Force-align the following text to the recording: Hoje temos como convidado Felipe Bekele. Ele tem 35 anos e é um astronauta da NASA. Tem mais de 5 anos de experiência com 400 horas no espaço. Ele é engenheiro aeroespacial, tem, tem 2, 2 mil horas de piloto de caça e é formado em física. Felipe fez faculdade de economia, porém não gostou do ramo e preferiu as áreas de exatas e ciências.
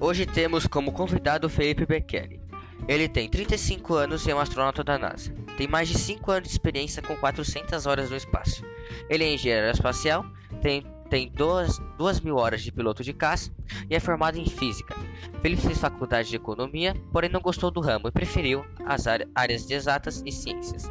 Hoje 0.00 0.24
temos 0.24 0.64
como 0.64 0.92
convidado 0.92 1.48
Felipe 1.48 1.84
Bekele. 1.84 2.40
Ele 2.86 3.08
tem 3.08 3.28
35 3.28 3.94
anos 3.94 4.24
e 4.24 4.30
é 4.30 4.34
um 4.34 4.38
astronauta 4.38 4.84
da 4.84 4.96
NASA. 4.96 5.34
Tem 5.56 5.66
mais 5.66 5.88
de 5.88 5.98
5 5.98 6.30
anos 6.30 6.48
de 6.48 6.54
experiência 6.54 7.02
com 7.02 7.16
400 7.16 7.84
horas 7.84 8.08
no 8.08 8.16
espaço. 8.16 8.62
Ele 9.10 9.24
é 9.24 9.34
engenheiro 9.34 9.64
aeroespacial, 9.64 10.24
tem, 10.62 10.84
tem 11.10 11.28
2, 11.32 11.80
2 11.98 12.20
mil 12.20 12.36
horas 12.36 12.62
de 12.62 12.70
piloto 12.70 13.02
de 13.02 13.12
caça 13.12 13.50
e 13.90 13.96
é 13.96 13.98
formado 13.98 14.38
em 14.38 14.46
física. 14.46 14.94
Felipe 15.42 15.62
fez 15.62 15.78
faculdade 15.78 16.28
de 16.28 16.36
economia, 16.36 16.94
porém 17.12 17.28
não 17.28 17.40
gostou 17.40 17.68
do 17.68 17.80
ramo 17.80 18.06
e 18.06 18.12
preferiu 18.12 18.64
as 18.86 19.08
áreas 19.34 19.66
de 19.66 19.74
exatas 19.74 20.22
e 20.24 20.30
ciências. 20.30 20.88